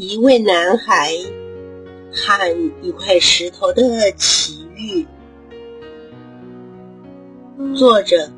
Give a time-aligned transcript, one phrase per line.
[0.00, 1.12] 一位男孩
[2.12, 5.04] 和一块石头的奇遇，
[7.74, 8.30] 作者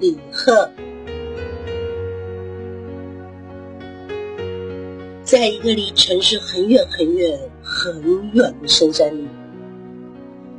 [0.00, 0.70] 李贺。
[5.22, 9.28] 在一个离城市很远很远很远的深山里，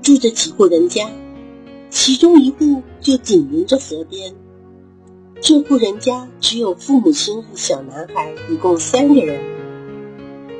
[0.03, 1.09] 住着几户人家，
[1.89, 4.35] 其中一户就紧邻着河边。
[5.41, 9.56] 这户人家只有父母亲和小男孩，一共三个人。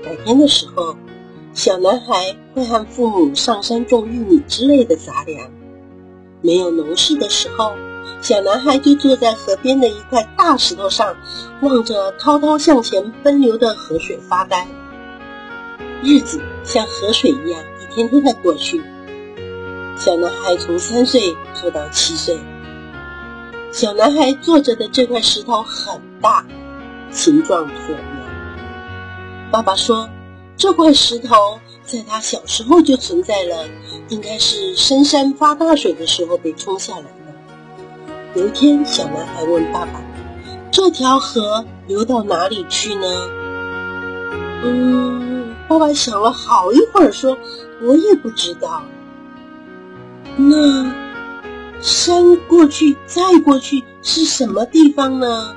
[0.07, 0.95] 白天的时候，
[1.53, 5.49] 小男孩会和父母上山种玉米之类的杂粮；
[6.41, 7.73] 没有农事的时候，
[8.21, 11.17] 小男孩就坐在河边的一块大石头上，
[11.61, 14.65] 望着滔滔向前奔流的河水发呆。
[16.01, 18.81] 日子像河水一样一天天的过去。
[19.97, 22.37] 小男孩从三岁做到七岁。
[23.73, 26.45] 小男孩坐着的这块石头很大，
[27.11, 28.16] 形状椭圆。
[29.49, 30.09] 爸爸说
[30.57, 33.65] ：“这块石头在他小时候就存在了，
[34.09, 37.09] 应该是深山发大水的时候被冲下来的。”
[38.35, 40.01] 有一天，小男孩问爸爸
[40.69, 43.07] ：“这条河流到哪里去呢？”
[44.63, 47.37] 嗯，爸爸想了好一会儿，说
[47.81, 48.83] ：“我也不知道。”
[50.35, 50.91] 那
[51.79, 55.55] 山过去再过去是什么地方呢？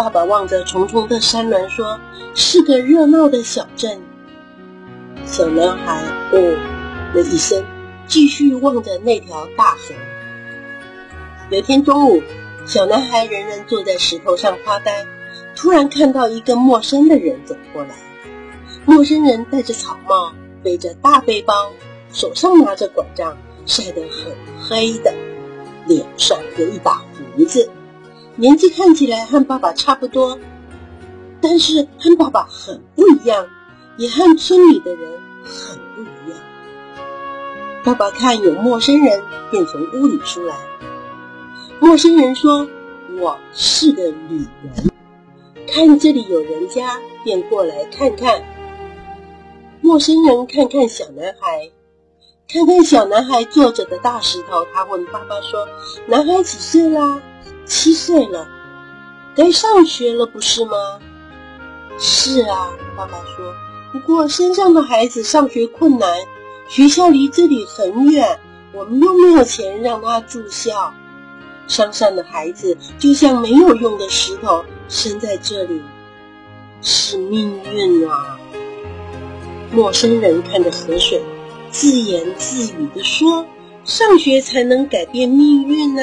[0.00, 2.00] 爸爸望着重重的山峦说
[2.34, 4.00] ：“是个热闹的小镇。”
[5.28, 6.40] 小男孩哦
[7.12, 7.62] 了一声，
[8.06, 9.94] 继续望着那条大河。
[11.50, 12.22] 有天中午，
[12.64, 15.04] 小男孩仍然坐在石头上发呆，
[15.54, 17.90] 突然看到一个陌生的人走过来。
[18.86, 21.72] 陌生人戴着草帽，背着大背包，
[22.10, 24.34] 手上拿着拐杖，晒得很
[24.66, 25.12] 黑的，
[25.84, 27.04] 脸上有一把
[27.36, 27.68] 胡子。
[28.40, 30.38] 年纪看起来和爸爸差不多，
[31.42, 33.46] 但是和爸爸很不一样，
[33.98, 35.10] 也和村里的人
[35.44, 36.38] 很不一样。
[37.84, 40.56] 爸爸看有陌生人，便从屋里出来。
[41.80, 42.66] 陌生人说
[43.20, 44.90] ：“我是个旅人，
[45.68, 48.42] 看这里有人家，便过来看看。”
[49.82, 51.70] 陌生人看看小男孩，
[52.48, 55.68] 看看小男孩坐着的大石头，他问爸爸说
[56.08, 57.20] ：“男孩几岁啦？”
[57.64, 58.48] 七岁了，
[59.34, 60.72] 该上学了，不是吗？
[61.98, 63.54] 是啊，爸爸说。
[63.92, 66.08] 不过山上的孩子上学困难，
[66.68, 68.38] 学校离这里很远，
[68.72, 70.94] 我们又没有钱让他住校。
[71.66, 75.82] 山上的孩子就像没有用的石头，生在这里
[76.82, 78.38] 是命运啊。
[79.72, 81.22] 陌生人看着河水，
[81.70, 83.46] 自言自语地说
[83.84, 86.02] ：“上学才能改变命运呢。”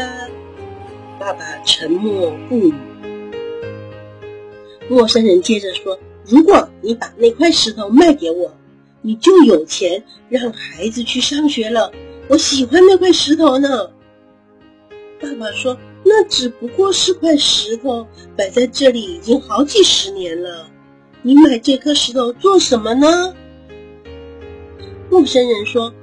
[1.28, 2.74] 爸爸沉默不语。
[4.88, 8.56] 陌生人接着说：“如果你把那块石头卖给我，
[9.02, 11.92] 你就有钱让孩子去上学了。
[12.30, 13.92] 我喜欢那块石头呢。”
[15.20, 18.08] 爸爸说：“那只不过是块石头，
[18.38, 20.70] 摆在这里已经好几十年了。
[21.24, 23.36] 你买这颗石头做什么呢？”
[25.12, 25.94] 陌生人说：“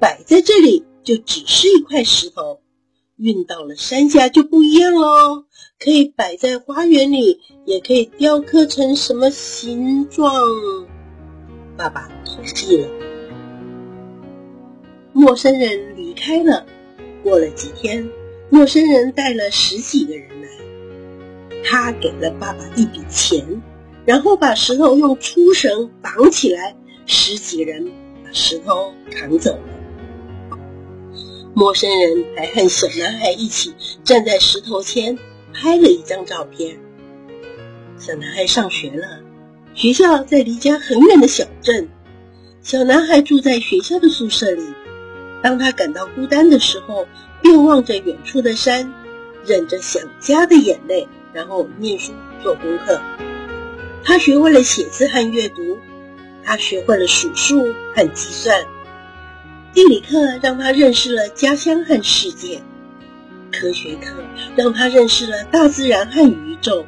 [0.00, 2.60] 摆在这里就只是一块石头。”
[3.20, 5.44] 运到了山下就不一样喽，
[5.78, 10.32] 可以摆在花园里，也可以雕刻成什么形状。
[11.76, 12.88] 爸爸同意了。
[15.12, 16.64] 陌生人离开了。
[17.22, 18.08] 过了几天，
[18.48, 20.48] 陌生人带了十几个人来，
[21.62, 23.60] 他给了爸爸一笔钱，
[24.06, 27.84] 然后把石头用粗绳绑起来，十几人
[28.24, 29.79] 把石头扛走了。
[31.52, 33.74] 陌生人还和小男孩一起
[34.04, 35.18] 站在石头前
[35.52, 36.78] 拍了一张照片。
[37.98, 39.20] 小男孩上学了，
[39.74, 41.88] 学校在离家很远的小镇。
[42.62, 44.62] 小男孩住在学校的宿舍里。
[45.42, 47.06] 当他感到孤单的时候，
[47.42, 48.92] 便望着远处的山，
[49.44, 52.12] 忍着想家的眼泪，然后念书
[52.42, 53.00] 做功课。
[54.04, 55.78] 他学会了写字和阅读，
[56.44, 57.64] 他学会了数数
[57.94, 58.66] 和计算。
[59.72, 62.60] 地理课让他认识了家乡和世界，
[63.52, 64.16] 科学课
[64.56, 66.84] 让他认识了大自然和宇宙。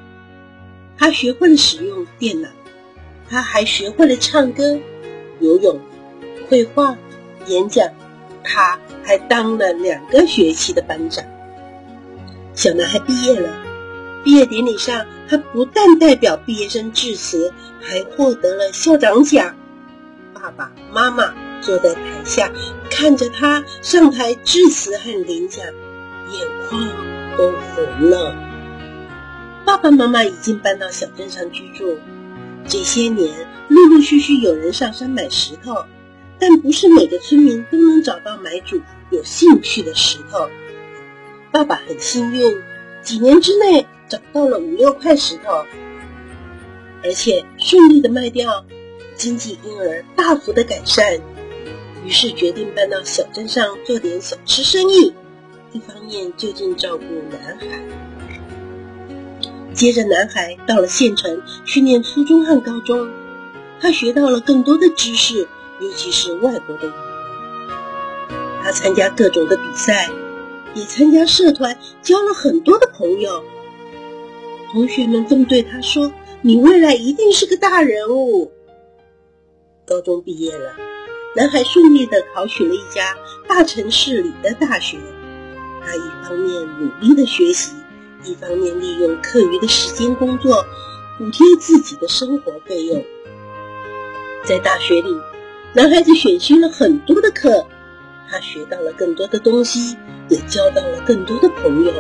[0.99, 2.49] 他学会了使用电脑，
[3.29, 4.79] 他还学会了唱歌、
[5.41, 5.81] 游泳、
[6.49, 6.97] 绘画、
[7.47, 7.89] 演讲。
[8.45, 11.25] 他还当了两个学期的班长。
[12.55, 13.49] 小男孩毕业了，
[14.25, 19.55] 毕业典礼上，他不但代表毕业生致辞，还获得了校长奖。
[20.35, 21.33] 爸爸妈妈。
[21.63, 22.53] 坐在台下，
[22.91, 25.65] 看着他上台致辞和领奖，
[26.31, 26.89] 眼眶
[27.39, 28.35] 都红了。
[29.65, 31.97] 爸爸妈妈已经搬到小镇上居住，
[32.67, 33.31] 这些年，
[33.69, 35.85] 陆陆续续有人上山买石头，
[36.39, 38.81] 但不是每个村民都能找到买主
[39.11, 40.51] 有兴趣的石头。
[41.53, 42.57] 爸爸很幸运，
[43.03, 45.65] 几年之内找到了五六块石头，
[47.05, 48.65] 而且顺利的卖掉，
[49.17, 51.21] 经济因而大幅的改善。
[52.05, 55.15] 于是决定搬到小镇上做点小吃生意，
[55.73, 57.67] 一方面就近照顾男孩。
[59.73, 63.09] 接着，男孩到了县城去念初中和高中，
[63.81, 65.49] 他学到了更多的知识，
[65.81, 66.93] 尤其是外国的语。
[68.63, 70.11] 他参加各种的比赛，
[70.75, 73.43] 也参加社团，交了很多的朋友。
[74.73, 76.13] 同学们都对他说
[76.43, 78.53] ：“你未来一定是个大人物。”
[79.85, 80.75] 高中毕业了，
[81.35, 83.17] 男孩顺利的考取了一家
[83.49, 84.99] 大城市里的大学。
[85.81, 87.73] 他一方面努力的学习。
[88.25, 90.65] 一方面利用课余的时间工作，
[91.19, 93.05] 补贴自己的生活费用。
[94.45, 95.11] 在大学里，
[95.73, 97.67] 男孩子选修了很多的课，
[98.31, 99.97] 他学到了更多的东西，
[100.29, 101.93] 也交到了更多的朋友。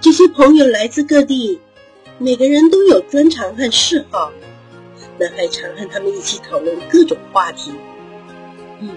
[0.00, 1.60] 这些朋友来自各地，
[2.18, 4.32] 每个人都有专长和嗜好。
[5.16, 7.70] 男孩常和他们一起讨论各种话题。
[8.84, 8.90] 嗯，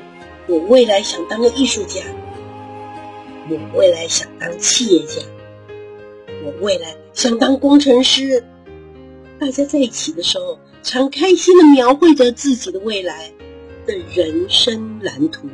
[0.47, 2.01] 我未来想当个艺术家，
[3.49, 5.21] 我未来想当企业家。
[6.43, 8.43] 我未来想当工程师。
[9.39, 13.31] 大家在一起的时候，常开心的描绘着自己的未来
[13.85, 15.47] 的人生蓝图。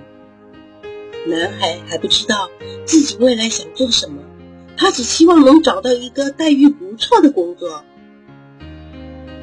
[1.27, 2.49] 男孩还不知道
[2.85, 4.23] 自己未来想做什么，
[4.75, 7.83] 他只希望能找到一个待遇不错的工作。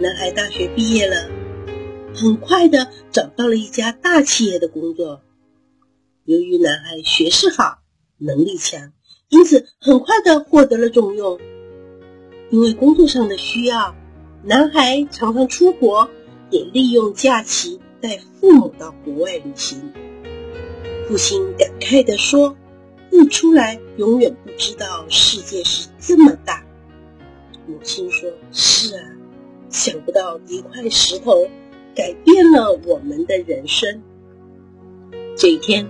[0.01, 1.31] 男孩大学毕业了，
[2.15, 5.23] 很快的找到了一家大企业的工作。
[6.25, 7.79] 由于男孩学识好，
[8.19, 8.93] 能力强。
[9.29, 11.39] 因此，很快的获得了重用。
[12.51, 13.95] 因为工作上的需要，
[14.43, 16.11] 男孩常常出国，
[16.51, 19.93] 也利用假期带父母到国外旅行。
[21.09, 22.57] 父亲感慨地说
[23.09, 26.65] ：“不出来，永远不知道世界是这么大。”
[27.67, 29.05] 母亲说：“是啊，
[29.69, 31.49] 想不到一块石头
[31.95, 34.03] 改变了我们的人生。”
[35.37, 35.89] 这一天，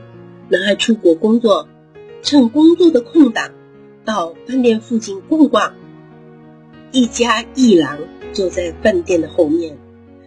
[0.49, 1.69] 男孩出国工作。
[2.23, 3.51] 趁工作的空档，
[4.05, 5.73] 到饭店附近逛逛。
[6.93, 7.97] 一家艺廊
[8.35, 9.79] 就在饭店的后面。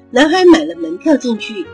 [0.09, 1.67] 男孩买了门票进去。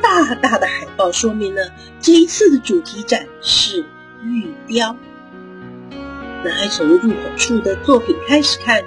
[0.00, 1.70] 大大的海报说明了
[2.00, 3.84] 这一次的主题展是
[4.22, 4.96] 玉雕。
[6.42, 8.82] 男孩从入口处的作品开始看，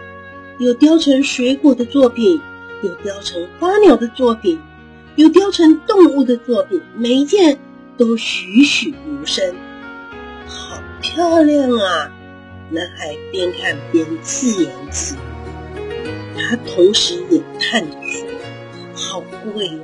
[0.57, 2.41] 有雕成水果的作品，
[2.83, 4.59] 有雕成花鸟的作品，
[5.15, 7.57] 有雕成动物的作品，每一件
[7.97, 9.55] 都栩栩如生。
[10.47, 12.11] 好漂亮啊！
[12.69, 15.19] 男孩边看边自言自语。
[16.35, 18.27] 他同时也叹着说
[18.93, 19.79] ：“好贵呀，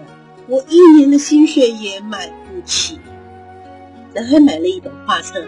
[0.47, 2.99] 我一年的薪水也买不起。”
[4.13, 5.43] 男孩买了一本画册，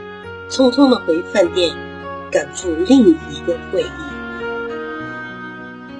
[0.49, 1.75] 匆匆的回饭店，
[2.31, 4.14] 赶赴另一个会议。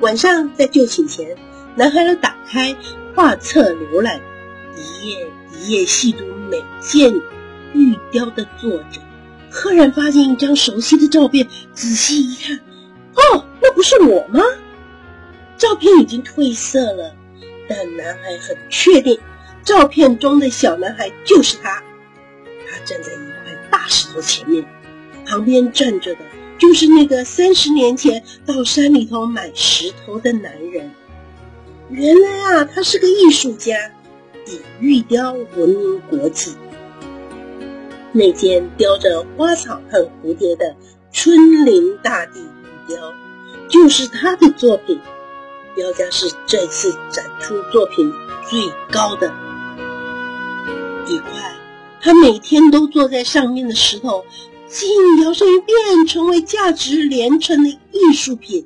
[0.06, 1.36] 晚上在就寝前，
[1.74, 2.76] 男孩打开
[3.16, 4.22] 画册浏览，
[4.78, 7.12] 一页一页细读每件
[7.74, 9.02] 玉雕的作者。
[9.50, 12.56] 赫然发现一张熟悉的照片，仔细一看，
[13.16, 14.44] 哦，那不是我吗？
[15.58, 17.16] 照片已经褪色了，
[17.68, 19.20] 但男孩很确定，
[19.64, 21.82] 照片中的小男孩就是他。
[22.70, 24.64] 他站在一块大石头前面，
[25.26, 26.20] 旁边站着的
[26.58, 30.92] 就是那个三十年前到山里头买石头的男人。
[31.90, 33.78] 原来啊，他是个艺术家，
[34.48, 36.56] 以玉雕闻名国际。
[38.12, 40.76] 那件雕着花草和蝴蝶的
[41.12, 43.14] 春林大地玉雕，
[43.68, 45.00] 就是他的作品，
[45.76, 48.12] 标价是这次展出作品
[48.50, 48.60] 最
[48.90, 49.28] 高的
[51.08, 51.56] 一块。
[52.02, 54.26] 他每天都坐在上面的石头，
[54.68, 58.66] 竟摇身一变成为价值连城的艺术品。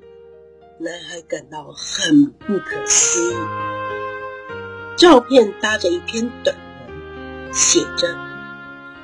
[0.80, 3.38] 男孩感到很不可思议。
[4.96, 8.18] 照片搭着一篇短文，写着。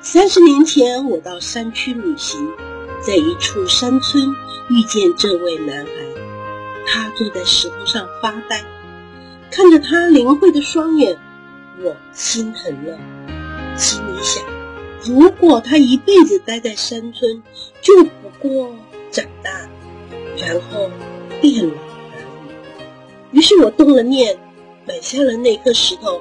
[0.00, 2.50] 三十年前，我到山区旅行，
[3.00, 4.24] 在一处山村
[4.70, 5.92] 遇见这位男孩。
[6.86, 8.64] 他坐在石头上发呆，
[9.50, 11.18] 看着他灵慧的双眼，
[11.82, 12.96] 我心疼了。
[13.76, 14.44] 心里想：
[15.04, 17.42] 如果他一辈子待在山村，
[17.80, 18.74] 就不过
[19.10, 19.68] 长大，
[20.38, 20.90] 然后
[21.40, 22.20] 变老而
[23.32, 23.38] 已。
[23.38, 24.38] 于是我动了念，
[24.86, 26.20] 买下了那颗石头。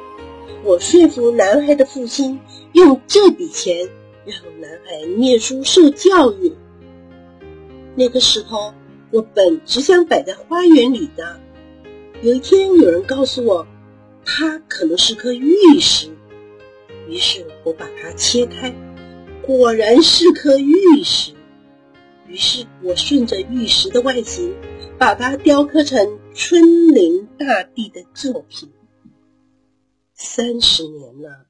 [0.63, 2.39] 我说服男孩的父亲。
[2.73, 3.87] 用这笔钱
[4.25, 6.53] 让男孩念书受教育。
[7.95, 8.73] 那个石头
[9.11, 11.39] 我本只想摆在花园里的，
[12.21, 13.65] 有一天，有人告诉我，
[14.25, 16.09] 它可能是颗玉石。
[17.07, 18.73] 于是我把它切开，
[19.41, 21.33] 果然是颗玉石。
[22.27, 24.53] 于是我顺着玉石的外形，
[24.97, 28.71] 把它雕刻成春林大地的作品。
[30.13, 31.45] 三十年了，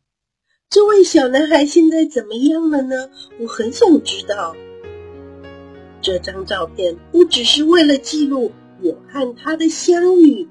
[0.70, 3.10] 这位小男孩现在怎么样了呢？
[3.40, 4.56] 我很想知道。
[6.02, 10.48] 这张照片不只是为了记录我和他的相遇，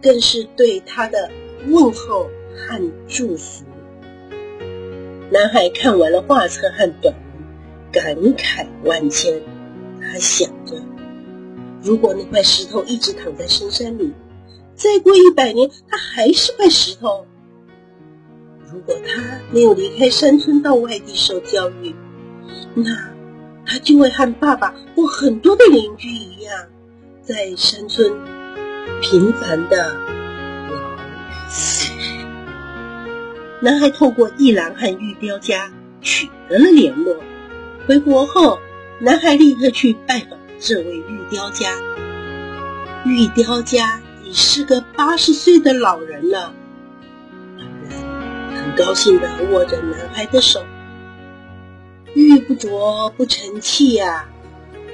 [0.00, 1.30] 更是对他的
[1.66, 3.64] 问候和祝福。
[5.30, 7.14] 男孩看完了画册和短文，
[7.92, 9.42] 感慨万千。
[10.00, 10.74] 他想着，
[11.82, 14.14] 如果那块石头一直躺在深山里，
[14.74, 17.26] 再过一百年，它还是块石头。
[18.72, 21.94] 如果他没有离开山村到外地受教育，
[22.74, 22.84] 那
[23.66, 26.66] 他就会和爸爸或很多的邻居一样，
[27.22, 28.10] 在山村
[29.02, 29.94] 平凡的
[33.60, 37.16] 男孩透过一郎和玉雕家取得了联络。
[37.86, 38.60] 回国后，
[39.00, 41.76] 男孩立刻去拜访这位玉雕家。
[43.04, 46.54] 玉雕家已是个八十岁的老人了，
[47.56, 50.64] 老人很高兴地握着男孩的手。
[52.14, 54.28] 玉不琢不成器呀，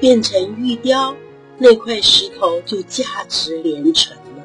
[0.01, 1.15] 变成玉雕，
[1.59, 4.43] 那块石头就价值连城了。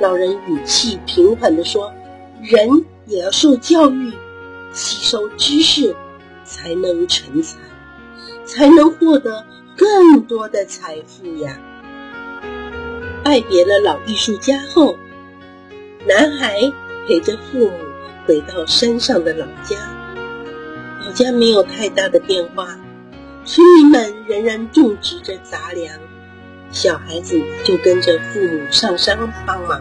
[0.00, 1.90] 老人语气平缓地说
[2.42, 4.12] ：“人。”也要受教育，
[4.72, 5.94] 吸收知识，
[6.44, 7.56] 才能成才，
[8.44, 9.46] 才能获得
[9.76, 11.60] 更多的财富呀。
[13.22, 14.96] 拜别了老艺术家后，
[16.06, 16.72] 男孩
[17.06, 17.72] 陪着父母
[18.26, 19.76] 回到山上的老家。
[21.04, 22.76] 老家没有太大的变化，
[23.44, 25.96] 村民们仍然种植着杂粮，
[26.72, 29.80] 小孩子就跟着父母上山帮忙，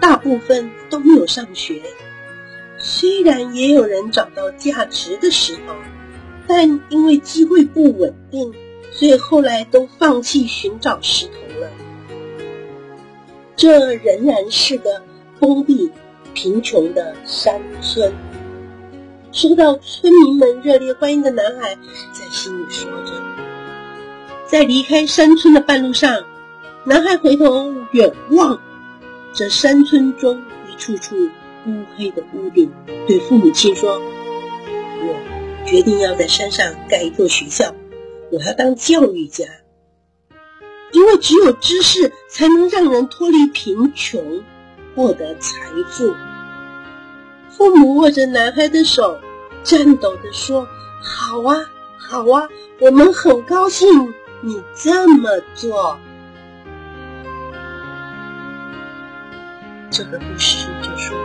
[0.00, 1.80] 大部分都没有上学。
[2.84, 5.74] 虽然也有人找到价值的石头，
[6.48, 8.52] 但因为机会不稳定，
[8.90, 11.70] 所以后来都放弃寻找石头了。
[13.54, 15.00] 这仍然是个
[15.38, 15.92] 封闭、
[16.34, 18.12] 贫穷的山村。
[19.30, 21.76] 收到村民们热烈欢迎的男孩
[22.12, 23.12] 在心里说着。
[24.46, 26.24] 在离开山村的半路上，
[26.84, 28.60] 男孩回头远望，
[29.32, 31.30] 这山村中一处处。
[31.66, 32.72] 乌黑的屋顶，
[33.06, 34.00] 对父母亲说
[35.00, 35.14] ：“我
[35.64, 37.74] 决定要在山上盖一座学校，
[38.30, 39.44] 我要当教育家，
[40.92, 44.42] 因为只有知识才能让人脱离贫穷，
[44.96, 46.12] 获得财富。”
[47.50, 49.20] 父母握着男孩的手，
[49.62, 50.66] 颤抖地说
[51.00, 52.48] ：“好啊，好啊，
[52.80, 55.96] 我们很高兴你这么做。”
[59.90, 61.21] 这个故事就说。